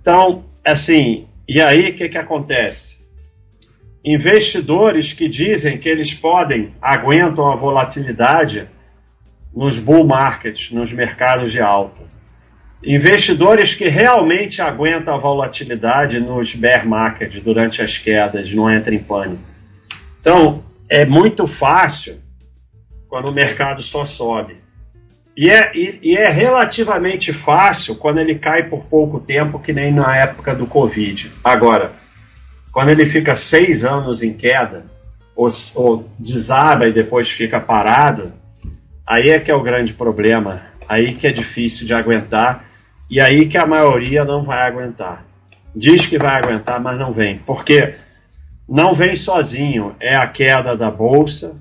Então, 0.00 0.44
assim, 0.66 1.28
e 1.48 1.60
aí 1.60 1.90
o 1.90 1.94
que, 1.94 2.08
que 2.08 2.18
acontece? 2.18 2.99
Investidores 4.04 5.12
que 5.12 5.28
dizem 5.28 5.78
que 5.78 5.88
eles 5.88 6.14
podem, 6.14 6.74
aguentam 6.80 7.52
a 7.52 7.56
volatilidade 7.56 8.68
nos 9.54 9.78
bull 9.78 10.06
markets, 10.06 10.70
nos 10.70 10.92
mercados 10.92 11.52
de 11.52 11.60
alta. 11.60 12.02
Investidores 12.82 13.74
que 13.74 13.88
realmente 13.88 14.62
aguentam 14.62 15.14
a 15.14 15.18
volatilidade 15.18 16.18
nos 16.18 16.54
bear 16.54 16.86
markets 16.86 17.42
durante 17.42 17.82
as 17.82 17.98
quedas, 17.98 18.52
não 18.54 18.70
entram 18.70 18.94
em 18.94 19.02
pânico. 19.02 19.42
Então, 20.18 20.64
é 20.88 21.04
muito 21.04 21.46
fácil 21.46 22.20
quando 23.06 23.28
o 23.28 23.32
mercado 23.32 23.82
só 23.82 24.04
sobe. 24.06 24.56
E 25.36 25.50
é, 25.50 25.70
e, 25.74 25.98
e, 26.02 26.16
é 26.16 26.28
relativamente 26.28 27.32
fácil 27.32 27.96
quando 27.96 28.18
ele 28.18 28.34
cai 28.34 28.64
por 28.68 28.84
pouco 28.84 29.20
tempo, 29.20 29.58
que 29.58 29.72
nem 29.72 29.92
na 29.92 30.16
época 30.16 30.54
do 30.54 30.66
Covid. 30.66 31.30
Agora, 31.44 31.92
quando 32.72 32.90
ele 32.90 33.06
fica 33.06 33.34
seis 33.34 33.84
anos 33.84 34.22
em 34.22 34.32
queda, 34.32 34.84
ou, 35.34 35.48
ou 35.76 36.08
desaba 36.18 36.86
e 36.86 36.92
depois 36.92 37.30
fica 37.30 37.58
parado, 37.58 38.32
aí 39.06 39.30
é 39.30 39.40
que 39.40 39.50
é 39.50 39.54
o 39.54 39.62
grande 39.62 39.94
problema. 39.94 40.62
Aí 40.88 41.14
que 41.14 41.26
é 41.26 41.32
difícil 41.32 41.86
de 41.86 41.94
aguentar. 41.94 42.64
E 43.08 43.20
aí 43.20 43.46
que 43.46 43.56
a 43.56 43.66
maioria 43.66 44.24
não 44.24 44.44
vai 44.44 44.66
aguentar. 44.66 45.24
Diz 45.74 46.06
que 46.06 46.18
vai 46.18 46.36
aguentar, 46.36 46.80
mas 46.80 46.98
não 46.98 47.12
vem. 47.12 47.38
Porque 47.38 47.94
não 48.68 48.92
vem 48.92 49.16
sozinho, 49.16 49.94
é 50.00 50.14
a 50.14 50.26
queda 50.26 50.76
da 50.76 50.90
bolsa, 50.90 51.56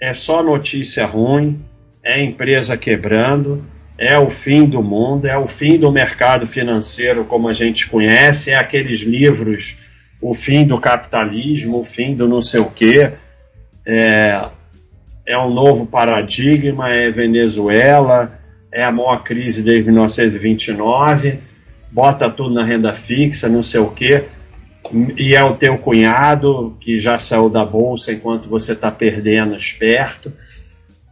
é 0.00 0.14
só 0.14 0.42
notícia 0.42 1.04
ruim, 1.04 1.60
é 2.02 2.22
empresa 2.22 2.76
quebrando, 2.76 3.64
é 3.96 4.16
o 4.16 4.30
fim 4.30 4.64
do 4.64 4.80
mundo, 4.80 5.26
é 5.26 5.36
o 5.36 5.48
fim 5.48 5.76
do 5.76 5.90
mercado 5.90 6.46
financeiro 6.46 7.24
como 7.24 7.48
a 7.48 7.52
gente 7.52 7.88
conhece, 7.88 8.52
é 8.52 8.54
aqueles 8.54 9.00
livros, 9.00 9.78
o 10.20 10.34
fim 10.34 10.66
do 10.66 10.80
capitalismo, 10.80 11.78
o 11.78 11.84
fim 11.84 12.14
do 12.14 12.26
não 12.26 12.42
sei 12.42 12.60
o 12.60 12.70
quê, 12.70 13.12
é, 13.86 14.48
é 15.26 15.38
um 15.38 15.50
novo 15.50 15.86
paradigma, 15.86 16.90
é 16.90 17.10
Venezuela, 17.10 18.38
é 18.72 18.82
a 18.84 18.92
maior 18.92 19.22
crise 19.22 19.62
desde 19.62 19.84
1929, 19.84 21.38
bota 21.90 22.28
tudo 22.30 22.54
na 22.54 22.64
renda 22.64 22.92
fixa, 22.92 23.48
não 23.48 23.62
sei 23.62 23.80
o 23.80 23.90
quê. 23.90 24.24
E 25.16 25.34
é 25.34 25.44
o 25.44 25.54
teu 25.54 25.76
cunhado 25.76 26.76
que 26.80 26.98
já 26.98 27.18
saiu 27.18 27.50
da 27.50 27.64
bolsa 27.64 28.12
enquanto 28.12 28.48
você 28.48 28.72
está 28.72 28.90
perdendo 28.90 29.54
esperto, 29.56 30.32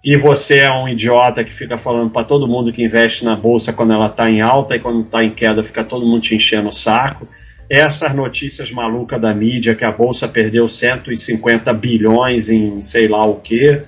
e 0.07 0.17
você 0.17 0.59
é 0.59 0.73
um 0.73 0.89
idiota 0.89 1.43
que 1.43 1.53
fica 1.53 1.77
falando 1.77 2.11
para 2.11 2.25
todo 2.25 2.47
mundo 2.47 2.73
que 2.73 2.83
investe 2.83 3.25
na 3.25 3.35
bolsa 3.35 3.73
quando 3.73 3.93
ela 3.93 4.07
está 4.07 4.31
em 4.31 4.41
alta 4.41 4.77
e 4.77 4.79
quando 4.79 5.01
está 5.01 5.25
em 5.25 5.35
queda 5.35 5.65
fica 5.65 5.83
todo 5.83 6.07
mundo 6.07 6.21
te 6.21 6.35
enchendo 6.35 6.69
o 6.69 6.73
saco. 6.73 7.27
Essas 7.69 8.15
notícias 8.15 8.71
malucas 8.71 9.21
da 9.21 9.35
mídia 9.35 9.75
que 9.75 9.85
a 9.85 9.91
bolsa 9.91 10.29
perdeu 10.29 10.69
150 10.69 11.73
bilhões 11.75 12.49
em 12.49 12.81
sei 12.81 13.09
lá 13.09 13.25
o 13.25 13.41
que, 13.41 13.83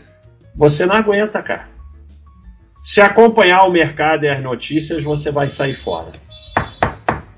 você 0.54 0.84
não 0.84 0.96
aguenta, 0.96 1.40
cara. 1.42 1.68
Se 2.82 3.00
acompanhar 3.00 3.62
o 3.62 3.70
mercado 3.70 4.24
e 4.24 4.28
as 4.28 4.40
notícias, 4.40 5.02
você 5.02 5.30
vai 5.30 5.48
sair 5.48 5.76
fora. 5.76 6.12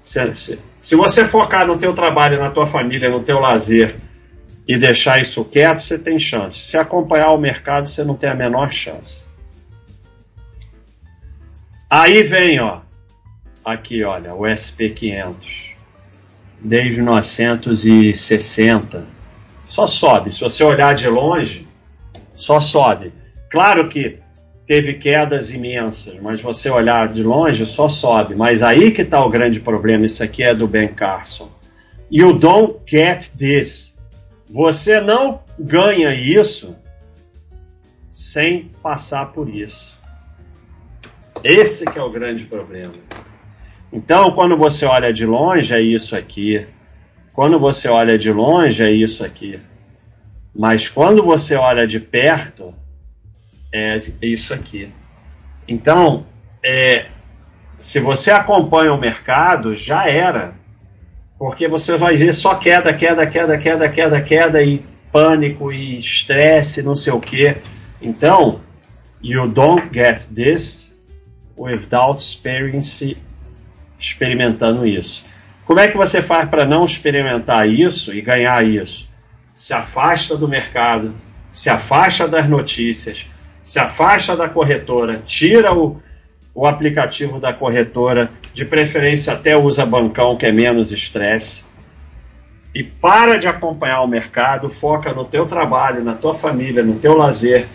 Se, 0.01 0.35
se, 0.35 0.59
se 0.81 0.97
você 0.97 1.25
focar 1.25 1.67
no 1.67 1.77
teu 1.77 1.93
trabalho, 1.93 2.39
na 2.39 2.51
tua 2.51 2.67
família, 2.67 3.11
no 3.11 3.23
teu 3.23 3.39
lazer 3.39 3.97
e 4.67 4.79
deixar 4.79 5.21
isso 5.21 5.45
quieto, 5.45 5.79
você 5.79 5.99
tem 5.99 6.19
chance. 6.19 6.59
Se 6.59 6.79
acompanhar 6.79 7.33
o 7.33 7.39
mercado, 7.39 7.87
você 7.87 8.05
não 8.05 8.15
tem 8.15 8.31
a 8.31 8.35
menor 8.35 8.73
chance. 8.73 9.25
Aí 11.91 12.23
vem, 12.23 12.61
ó, 12.61 12.81
aqui, 13.65 14.05
olha, 14.05 14.33
o 14.35 14.43
SP500, 14.43 15.70
desde 16.63 17.01
1960, 17.01 19.05
só 19.67 19.87
sobe. 19.87 20.33
Se 20.33 20.41
você 20.41 20.65
olhar 20.65 20.95
de 20.95 21.09
longe, 21.09 21.69
só 22.35 22.61
sobe. 22.61 23.13
Claro 23.51 23.89
que 23.89 24.19
teve 24.67 24.95
quedas 24.95 25.51
imensas, 25.51 26.19
mas 26.21 26.41
você 26.41 26.71
olhar 26.71 27.09
de 27.09 27.23
longe 27.23 27.67
só 27.67 27.89
sobe. 27.89 28.35
Mas 28.35 28.63
aí 28.63 28.91
que 28.91 29.03
está 29.03 29.23
o 29.25 29.29
grande 29.29 29.61
problema. 29.61 30.07
Isso 30.07 30.23
aqui 30.23 30.43
é 30.43 30.55
do 30.55 30.69
Ben 30.69 30.89
Carson. 30.89 31.51
You 32.11 32.33
don't 32.33 32.79
get 32.87 33.31
this. 33.37 33.99
Você 34.49 35.01
não 35.01 35.43
ganha 35.59 36.15
isso 36.15 36.77
sem 38.11 38.71
passar 38.83 39.33
por 39.33 39.49
isso. 39.49 39.99
Esse 41.43 41.85
que 41.85 41.99
é 41.99 42.03
o 42.03 42.11
grande 42.11 42.45
problema. 42.45 42.95
Então, 43.93 44.31
quando 44.33 44.57
você 44.57 44.87
olha 44.87 45.13
de 45.13 45.27
longe, 45.27 45.75
é 45.75 45.81
isso 45.81 46.17
aqui. 46.17 46.67
Quando 47.33 47.59
você 47.59 47.89
olha 47.89 48.17
de 48.17 48.33
longe, 48.33 48.83
é 48.83 48.91
isso 48.91 49.25
aqui. 49.25 49.61
Mas 50.55 50.89
quando 50.89 51.23
você 51.23 51.57
olha 51.57 51.87
de 51.87 51.99
perto, 51.99 52.75
é 53.73 53.97
isso 54.23 54.53
aqui. 54.53 54.93
Então, 55.67 56.27
é, 56.65 57.07
se 57.79 57.99
você 58.01 58.31
acompanha 58.31 58.93
o 58.93 59.01
mercado, 59.01 59.75
já 59.75 60.09
era. 60.09 60.55
Porque 61.39 61.67
você 61.67 61.97
vai 61.97 62.17
ver 62.17 62.35
só 62.35 62.55
queda, 62.57 62.93
queda, 62.93 63.27
queda, 63.27 63.57
queda, 63.57 63.89
queda, 63.89 64.21
queda 64.21 64.63
e 64.63 64.85
pânico 65.11 65.73
e 65.73 65.99
estresse, 65.99 66.83
não 66.83 66.95
sei 66.95 67.13
o 67.13 67.21
que. 67.21 67.57
Então, 68.03 68.61
you 69.23 69.49
don't 69.49 69.89
get 69.93 70.27
this 70.35 70.95
without 71.57 72.21
experience, 72.21 73.17
experimentando 74.01 74.87
isso. 74.87 75.25
Como 75.65 75.79
é 75.79 75.87
que 75.87 75.97
você 75.97 76.21
faz 76.21 76.49
para 76.49 76.65
não 76.65 76.85
experimentar 76.85 77.69
isso 77.69 78.13
e 78.13 78.21
ganhar 78.21 78.65
isso? 78.65 79.09
Se 79.55 79.73
afasta 79.73 80.37
do 80.37 80.49
mercado, 80.49 81.15
se 81.53 81.69
afasta 81.69 82.27
das 82.27 82.49
notícias, 82.49 83.29
se 83.63 83.79
afasta 83.79 84.37
da 84.37 84.49
corretora, 84.49 85.23
tira 85.27 85.73
o, 85.73 86.01
o 86.55 86.67
aplicativo 86.67 87.39
da 87.39 87.53
corretora, 87.53 88.31
de 88.53 88.65
preferência 88.65 89.33
até 89.33 89.57
usa 89.57 89.87
bancão, 89.87 90.37
que 90.37 90.47
é 90.47 90.53
menos 90.53 90.91
estresse, 90.91 91.67
e 92.75 92.83
para 92.83 93.37
de 93.37 93.47
acompanhar 93.47 94.03
o 94.03 94.09
mercado, 94.09 94.71
foca 94.71 95.13
no 95.13 95.25
teu 95.25 95.45
trabalho, 95.45 96.05
na 96.05 96.15
tua 96.15 96.35
família, 96.35 96.83
no 96.83 96.99
teu 96.99 97.17
lazer, 97.17 97.69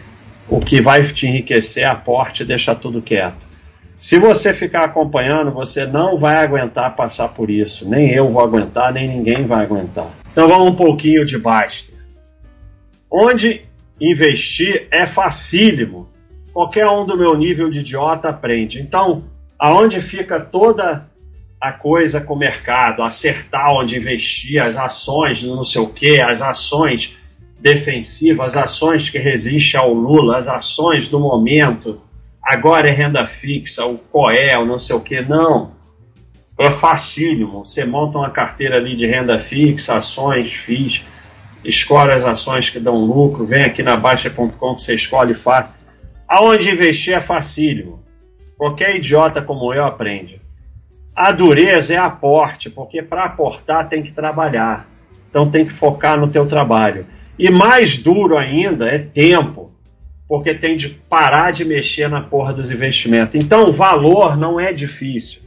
o 0.48 0.60
que 0.60 0.82
vai 0.82 1.03
te 1.03 1.27
enriquecer, 1.27 1.86
aporte 1.86 2.44
e 2.44 2.46
deixar 2.46 2.75
tudo 2.75 3.01
quieto. 3.01 3.55
Se 3.98 4.20
você 4.20 4.54
ficar 4.54 4.84
acompanhando, 4.84 5.52
você 5.52 5.86
não 5.86 6.18
vai 6.18 6.36
aguentar 6.38 6.96
passar 6.96 7.30
por 7.30 7.50
isso. 7.50 7.90
Nem 7.90 8.12
eu 8.12 8.30
vou 8.30 8.44
aguentar, 8.44 8.94
nem 8.94 9.08
ninguém 9.08 9.46
vai 9.46 9.64
aguentar. 9.64 10.12
Então 10.32 10.48
vamos 10.48 10.70
um 10.70 10.75
pouquinho 10.75 11.25
de 11.25 11.38
Baster. 11.38 11.96
Onde 13.10 13.62
investir 14.00 14.88
é 14.92 15.08
facílimo. 15.08 16.10
Qualquer 16.52 16.88
um 16.88 17.06
do 17.06 17.18
meu 17.18 17.38
nível 17.38 17.70
de 17.70 17.80
idiota 17.80 18.30
aprende. 18.30 18.82
Então, 18.82 19.24
aonde 19.58 20.02
fica 20.02 20.40
toda 20.40 21.10
a 21.60 21.72
coisa 21.72 22.20
com 22.20 22.34
o 22.34 22.38
mercado, 22.38 23.02
acertar 23.02 23.74
onde 23.74 23.98
investir, 23.98 24.62
as 24.62 24.78
ações, 24.78 25.42
não 25.42 25.64
sei 25.64 25.82
o 25.82 25.90
que, 25.90 26.20
as 26.20 26.42
ações 26.42 27.16
defensivas, 27.60 28.56
as 28.56 28.66
ações 28.66 29.10
que 29.10 29.18
resistem 29.18 29.80
ao 29.80 29.94
Lula, 29.94 30.38
as 30.38 30.48
ações 30.48 31.08
do 31.08 31.20
momento, 31.20 32.02
agora 32.46 32.88
é 32.88 32.92
renda 32.92 33.25
fixa, 33.25 33.86
o 33.86 33.98
COEL, 33.98 34.66
não 34.66 34.78
sei 34.78 34.96
o 34.96 35.02
que, 35.02 35.22
não. 35.22 35.72
É 36.58 36.70
facílimo. 36.70 37.66
Você 37.66 37.84
monta 37.84 38.20
uma 38.20 38.30
carteira 38.30 38.78
ali 38.78 38.96
de 38.96 39.08
renda 39.08 39.40
fixa, 39.40 39.96
ações, 39.96 40.54
FIIs, 40.54 41.04
escolhe 41.64 42.12
as 42.12 42.24
ações 42.24 42.70
que 42.70 42.80
dão 42.80 42.96
lucro, 42.96 43.46
vem 43.46 43.64
aqui 43.64 43.82
na 43.82 43.98
Baixa.com 43.98 44.75
que 44.75 44.82
você 44.82 44.94
escolhe 44.94 45.32
e 45.32 45.36
faz. 45.36 45.70
Aonde 46.28 46.70
investir 46.70 47.14
é 47.14 47.20
facílimo. 47.20 48.04
Qualquer 48.58 48.96
idiota 48.96 49.42
como 49.42 49.74
eu 49.74 49.84
aprende. 49.84 50.40
A 51.16 51.32
dureza 51.32 51.94
é 51.94 51.98
aporte, 51.98 52.70
porque 52.70 53.02
para 53.02 53.26
aportar 53.26 53.89
tem 53.89 54.02
que 54.02 54.12
trabalhar. 54.12 54.88
Então 55.30 55.50
tem 55.50 55.65
que 55.65 55.74
focar 55.74 56.19
no 56.19 56.30
teu 56.30 56.46
trabalho. 56.46 57.06
E 57.38 57.50
mais 57.50 57.98
duro 57.98 58.38
ainda 58.38 58.88
é 58.88 59.00
tempo, 59.00 59.72
porque 60.28 60.54
tem 60.54 60.76
de 60.76 60.90
parar 60.90 61.52
de 61.52 61.64
mexer 61.64 62.10
na 62.10 62.22
porra 62.22 62.52
dos 62.52 62.72
investimentos. 62.72 63.36
Então, 63.36 63.72
valor 63.72 64.36
não 64.36 64.60
é 64.60 64.74
difícil. 64.74 65.42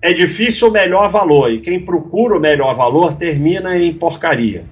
É 0.00 0.12
difícil 0.12 0.68
o 0.68 0.72
melhor 0.72 1.10
valor, 1.10 1.50
e 1.50 1.60
quem 1.60 1.84
procura 1.84 2.36
o 2.36 2.40
melhor 2.40 2.74
valor 2.76 3.16
termina 3.16 3.76
em 3.76 3.92
porcaria, 3.92 4.64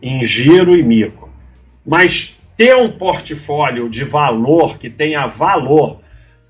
em 0.00 0.22
giro 0.22 0.76
e 0.76 0.82
mico. 0.82 1.28
Mas 1.84 2.36
ter 2.56 2.76
um 2.76 2.90
portfólio 2.90 3.88
de 3.88 4.04
valor 4.04 4.78
que 4.78 4.88
tenha 4.88 5.26
valor, 5.26 6.00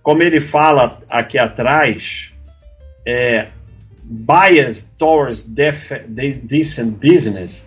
como 0.02 0.22
ele 0.22 0.40
fala 0.40 0.98
aqui 1.08 1.38
atrás, 1.38 2.32
é 3.06 3.48
bias 4.02 4.90
towards 4.98 5.44
decent 5.44 6.98
business, 6.98 7.66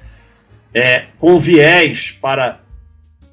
é, 0.74 1.06
com 1.18 1.40
viés 1.40 2.12
para 2.12 2.60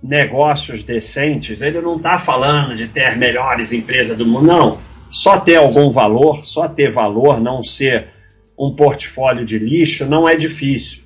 negócios 0.02 0.82
decentes, 0.82 1.60
ele 1.60 1.80
não 1.80 1.96
está 1.96 2.18
falando 2.18 2.74
de 2.74 2.88
ter 2.88 3.16
melhores 3.16 3.72
empresas 3.72 4.16
do 4.16 4.26
mundo, 4.26 4.46
não. 4.46 4.78
Só 5.10 5.38
ter 5.38 5.56
algum 5.56 5.90
valor, 5.90 6.44
só 6.44 6.68
ter 6.68 6.90
valor, 6.90 7.40
não 7.40 7.62
ser 7.62 8.08
um 8.58 8.74
portfólio 8.74 9.44
de 9.44 9.58
lixo, 9.58 10.06
não 10.06 10.28
é 10.28 10.36
difícil. 10.36 11.02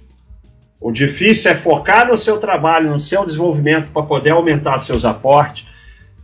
O 0.81 0.93
difícil 0.93 1.51
é 1.51 1.55
focar 1.55 2.07
no 2.07 2.19
seu 2.19 2.39
trabalho, 2.39 2.91
no 2.91 2.99
seu 2.99 3.25
desenvolvimento 3.25 3.91
para 3.91 4.03
poder 4.03 4.31
aumentar 4.31 4.79
seus 4.81 5.05
aportes. 5.05 5.67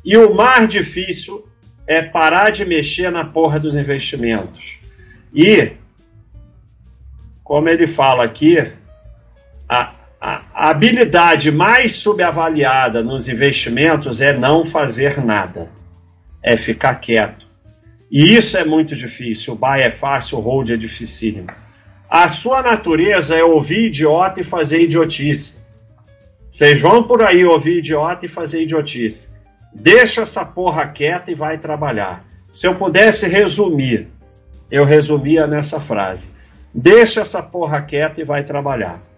E 0.05 0.17
o 0.17 0.35
mais 0.35 0.69
difícil 0.69 1.49
é 1.87 2.03
parar 2.03 2.51
de 2.51 2.65
mexer 2.65 3.11
na 3.11 3.25
porra 3.25 3.59
dos 3.59 3.75
investimentos. 3.75 4.79
E, 5.35 5.73
como 7.43 7.69
ele 7.69 7.87
fala 7.87 8.25
aqui, 8.25 8.71
a, 9.69 9.95
a 10.61 10.69
habilidade 10.69 11.51
mais 11.51 11.97
subavaliada 11.97 13.03
nos 13.03 13.27
investimentos 13.29 14.21
é 14.21 14.31
não 14.37 14.63
fazer 14.63 15.19
nada, 15.25 15.71
é 16.43 16.55
ficar 16.55 16.97
quieto. 16.97 17.47
E 18.11 18.37
isso 18.37 18.59
é 18.59 18.65
muito 18.67 18.95
difícil. 18.95 19.55
O 19.55 19.57
buy 19.57 19.81
é 19.81 19.91
fácil, 19.91 20.37
o 20.37 20.43
hold 20.43 20.69
é 20.69 20.77
dificílimo. 20.77 21.49
A 22.11 22.29
sua 22.29 22.61
natureza 22.61 23.35
é 23.35 23.43
ouvir 23.43 23.87
idiota 23.87 24.43
e 24.43 24.45
fazer 24.45 24.83
idiotice. 24.83 25.57
Vocês 26.51 26.79
vão 26.79 27.05
por 27.05 27.23
aí 27.23 27.43
ouvir 27.43 27.79
idiota 27.79 28.27
e 28.27 28.29
fazer 28.29 28.65
idiotice. 28.65 29.31
Deixa 29.73 30.21
essa 30.21 30.45
porra 30.45 30.89
quieta 30.89 31.31
e 31.31 31.35
vai 31.35 31.57
trabalhar. 31.57 32.23
Se 32.53 32.67
eu 32.67 32.75
pudesse 32.75 33.27
resumir, 33.27 34.09
eu 34.71 34.85
resumia 34.85 35.47
nessa 35.47 35.81
frase: 35.81 36.31
Deixa 36.75 37.23
essa 37.23 37.43
porra 37.43 37.81
quieta 37.81 38.21
e 38.21 38.25
vai 38.25 38.45
trabalhar. 38.45 39.09